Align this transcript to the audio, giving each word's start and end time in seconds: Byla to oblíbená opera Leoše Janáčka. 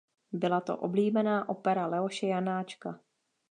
Byla 0.31 0.61
to 0.61 0.77
oblíbená 0.77 1.49
opera 1.49 1.87
Leoše 1.87 2.27
Janáčka. 2.27 2.99